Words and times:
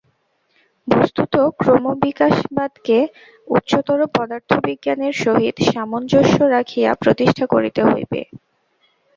বস্তুত 0.87 1.33
ক্রমবিকাশবাদকে 1.59 2.97
উচ্চতর 3.47 3.99
পদার্থবিজ্ঞানের 4.15 5.13
সহিত 5.23 5.55
সামঞ্জস্য 5.69 6.37
রাখিয়া 6.55 6.89
প্রতিষ্ঠা 7.03 7.45
করিতে 7.45 7.81
হইবে। 7.85 8.21